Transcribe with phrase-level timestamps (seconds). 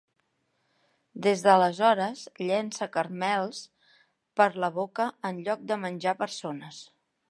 [1.27, 3.63] Des d'aleshores llença caramels
[4.41, 6.87] per la boca en lloc de menjar persones.